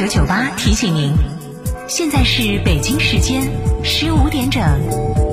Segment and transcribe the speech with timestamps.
[0.00, 1.12] 九九八提醒您，
[1.86, 3.42] 现在是北京时间
[3.84, 5.29] 十五点整。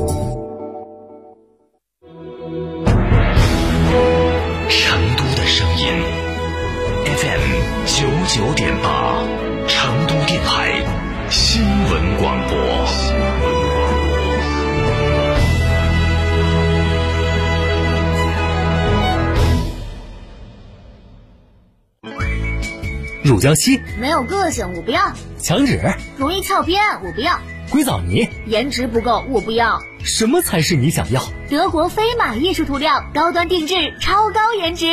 [23.27, 25.81] 乳胶漆没有个性，我不要；墙纸
[26.17, 27.33] 容易翘边，我不要；
[27.69, 29.81] 硅藻泥颜值不够，我不要。
[30.01, 31.21] 什么才是你想要？
[31.49, 34.85] 德国飞马艺术涂料，高端定制，超高颜值，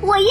[0.00, 0.24] 我要。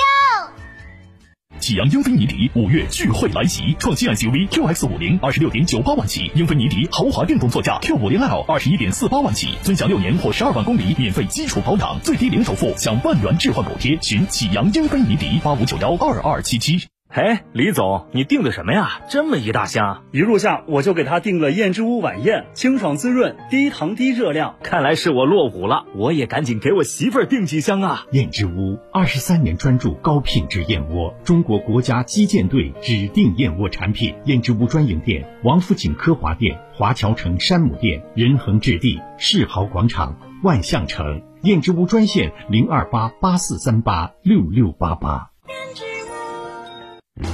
[1.59, 13.97] 启阳英菲尼迪五月聚会来袭，创新 SUV QX 五零二十六点九八万起，英菲尼迪豪华电动座驾 Q 五零 L 二十一点四八万起，尊享六年或十二万公里免费基础保养，最低零首付享万元置换补贴。
[14.01, 16.92] 寻启阳英菲尼迪八五九幺二二七七。
[17.13, 18.99] 哎，李总，你订的什么呀？
[19.07, 20.01] 这么一大箱！
[20.11, 24.55] 一入夏我就给他订了燕之屋晚宴，清爽滋润，低糖低热量。
[24.63, 28.07] 看来是我落伍了，我也赶紧给我媳妇儿订几箱啊！
[28.13, 34.15] 燕之屋二十三年专注高品质燕窝，中国国家击剑队指定燕窝产品。
[34.25, 41.21] 燕之屋专营店：王府井科华店、华侨城山姆店、仁恒置地、世豪广场、万象城。
[41.43, 45.29] 燕之屋专线：零二八八四三八六六八八。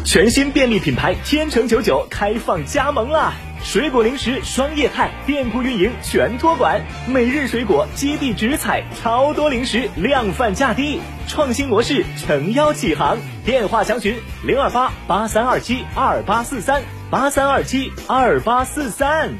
[0.03, 3.33] 全新便利品牌天成九九开放加盟啦！
[3.63, 13.17] 水果零食双业态，店铺运营全托管，每日水果基地直采，超多零食量贩价低，创新模式诚邀启航。
[13.45, 19.33] 电话详询零二八八三二七二八四三八三二七二八四三。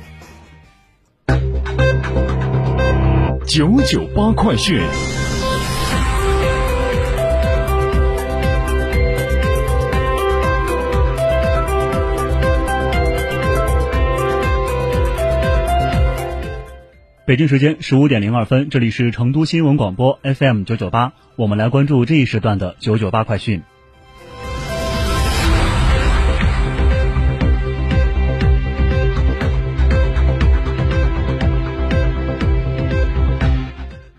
[3.45, 4.80] 九九八快讯。
[17.30, 23.62] 北京时间十五点零二分，这里是成都新闻广播 FM 九九八，我们来关注这一时段的九九八快讯。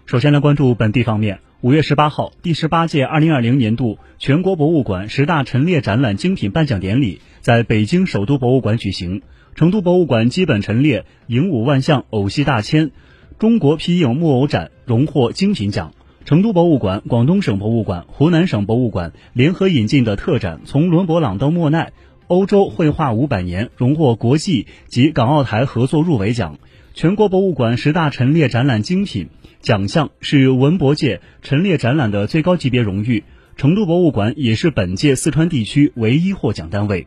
[0.06, 9.22] 首先来关注本地方面，五月十八号，第十八届二零二零年度全国博物馆十大陈列展览精品颁奖典礼在北京首都博物馆举行。
[9.54, 12.90] 成都博物馆基本陈列影武万象偶戏大千，
[13.38, 15.92] 中国皮影木偶展荣获精品奖。
[16.24, 21.92] 成都博物馆、广东省博物馆、湖南省博物馆联合引进的特展《从伦勃朗到莫奈：
[22.26, 26.58] 欧洲绘画五百年》荣获国际及港澳台合作入围奖。
[26.94, 29.28] 全国博物馆十大陈列展览精品
[29.60, 33.24] 奖项是文博界陈列展览的最高级别荣誉，
[33.56, 37.06] 成都博物馆也是本届四川地区唯一获奖单位。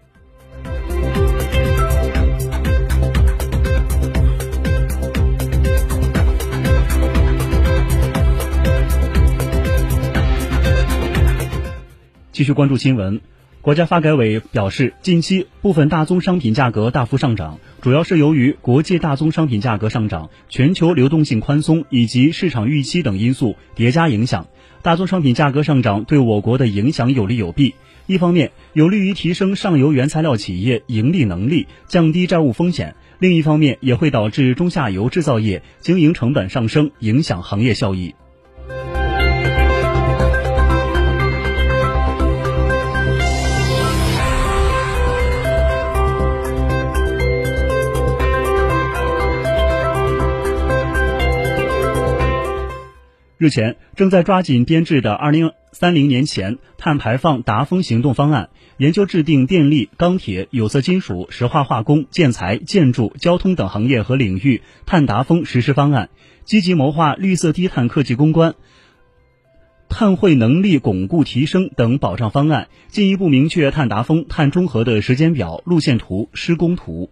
[12.33, 13.21] 继续关注新闻，
[13.61, 24.47] 国家发改委表示，近期部分大宗商品价格大幅上涨，主要是由于国际大宗商品价格上涨、全球流动性宽松以及市场预期等因素叠加影响。
[24.81, 27.75] 大宗商品价格上涨对我国的影响有利有弊，
[28.07, 38.15] 一方面有利于提升上游原材料企业盈利能力，降低债务风险；另一方面也会导致中下游制造业经营成本上升，影响行业效益。
[53.43, 66.09] 日前，正在抓紧编制的二零三零年前碳排放达峰行动方案，研究制定电力、钢铁、有色金属、石化化工、建材、建筑、交通等行业和领域碳达峰实施方案，
[66.45, 68.55] 积极谋划绿色低碳科技攻关、
[69.89, 77.09] 碳汇能力巩固提升等保障方案，进一步明确碳达峰、碳中和的时间表、路线图、施工图。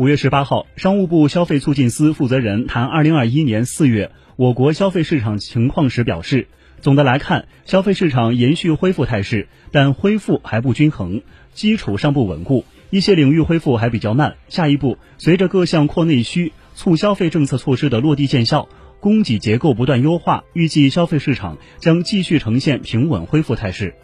[0.00, 6.48] 五月十八号，商务部消费促进司负责人谈二零二一年四月我国消费市场情况时表示，
[6.80, 11.20] 总的来看，消费市场延续恢复态势，但恢复还不均衡，
[11.52, 14.36] 基础尚不稳固，一些领域恢复还比较慢。
[14.48, 18.70] 下一步，随着各项扩内需、促消费政策措施的落地见效，
[19.00, 23.94] 供给结构不断优化，预计消费市场将继续呈现平稳恢复态势。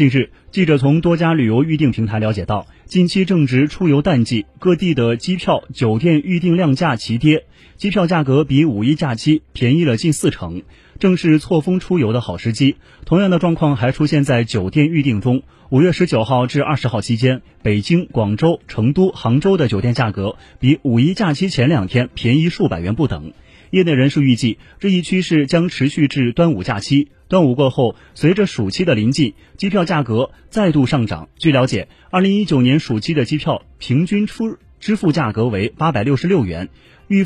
[0.00, 7.44] 近日，记者从多家旅游预订平台了解到，近期正值出游淡季，各地的机票、酒店预订量价齐跌，
[7.76, 10.62] 机票价格比五一假期便宜了近四成，
[10.98, 12.76] 正是错峰出游的好时机。
[13.04, 15.42] 同样的状况还出现在酒店预订中。
[15.68, 23.34] 五月十九号至二十号期间，北京、广州、成都、杭州的酒店价格比五一假期前两天便宜数百元不等。
[23.70, 27.08] 业内人士预计，这一趋势将持续至端午假期。
[27.28, 31.28] 端午过后，随着暑期的临近，机票价格再度上涨。
[31.38, 36.68] 据了解，二零一九年暑期的机票平均出支付价格为八百六十六元，
[37.06, 37.24] 预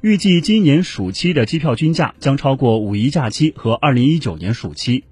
[0.00, 5.02] 预计今年暑期的机票均价将超过五一假期和二零一九年暑期。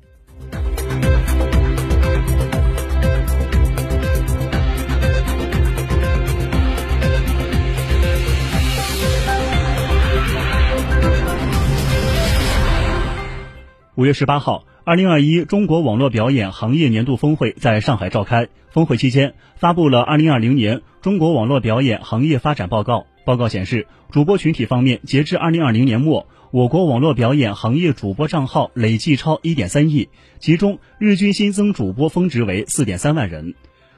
[13.94, 18.48] 五月十八号，二零二一中国网络表演行业年度峰会在上海召开。
[18.70, 23.04] 峰会期间，发布了二零二零年中国网络表演行业发展报告。
[23.26, 30.08] 报告显示，主播群体方面，截至二零二零年末，我国网络表演行业主播账号累计超一点三亿，
[30.38, 33.54] 其中日均新增主播峰值为四点三万人。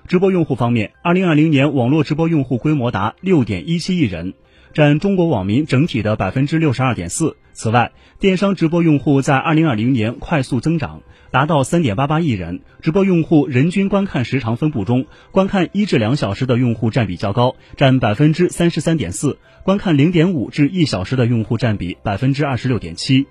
[0.08, 4.35] 直播用户方面，二零二零年网络直播用户规模达六点一七亿人。
[4.75, 7.37] 占中国网民整体的百分之六十二点四。
[7.53, 12.62] 此外，电商直播用户在二零二零年快速增长，达到三点八八亿人。
[12.82, 23.29] 直播用户人均观看时长分布中，观看一至两小时的用户占比较高，占百分之三十三点四；观看零点五至一小时的用户占比百分之二十六点七。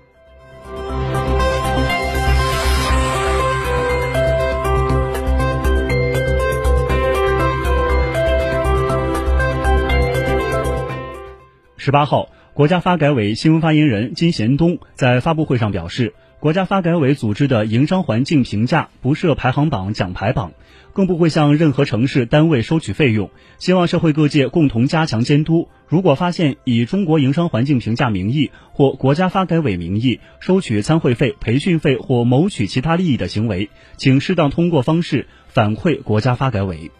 [11.84, 20.52] 十八号，国家发改委新闻发言人金贤东在发布会上表示，国家发改委组织的营商环境评价不设排行榜、奖牌榜，
[20.94, 23.28] 更不会向任何城市单位收取费用。
[23.58, 25.68] 希望社会各界共同加强监督。
[25.86, 36.90] 如果发现以中国营商环境评价名义或国家发改委名义收取参会费、培训费或谋取其他利益的行为，请适当通过方式反馈国家发改委。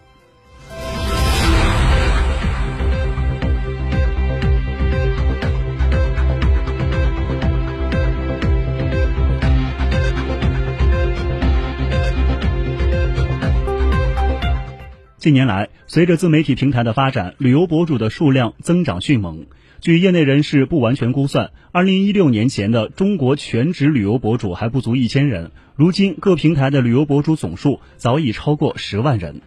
[15.24, 19.46] 近年来，随着自媒体平台的发展，旅游博主的数量增长迅猛。
[19.80, 29.40] 据业内人士不完全估算，二零一六年前的中国全职旅游博主还不足一千人，如今各平台的旅游博主总数早已超过十万人。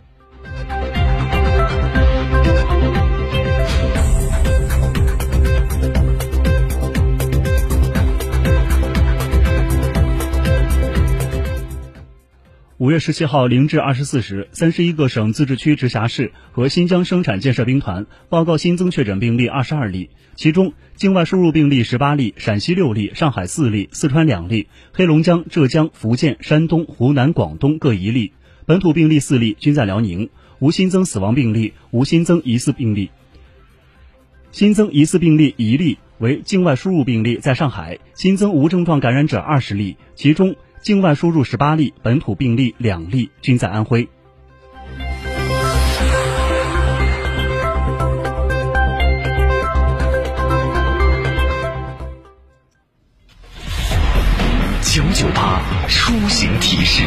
[12.87, 28.31] 五月十七号零至二十四时，三十一个省、自治区、直辖市和新疆生产建设兵团报告新增确诊病例二十二例，其中境外输入病例十八例，陕西六例，上海四例，四川两例，黑龙江、浙江、福建、山东、湖南、广东各一例，
[28.65, 30.29] 本土病例四例，均在辽宁，
[30.59, 33.11] 无新增死亡病例，无新增疑似病例。
[34.53, 40.55] 新增疑似病例一例为境外输入病例，在上海新增无症状感染者二十例，其中。
[40.87, 44.07] 境外输入十八例，本土病例两例，均在安徽。
[54.81, 57.03] 九九八出行提示。